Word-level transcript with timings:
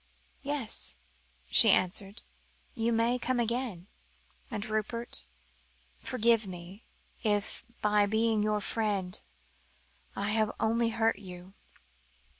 "Yes," 0.41 0.95
she 1.51 1.69
answered; 1.69 2.23
"you 2.73 2.91
may 2.91 3.19
come 3.19 3.39
again; 3.39 3.85
and, 4.49 4.65
Rupert, 4.65 5.21
forgive 5.99 6.47
me 6.47 6.81
if 7.21 7.63
by 7.83 8.07
being 8.07 8.41
your 8.41 8.61
friend 8.61 9.21
I 10.15 10.31
have 10.31 10.51
only 10.59 10.89
hurt 10.89 11.19
you. 11.19 11.53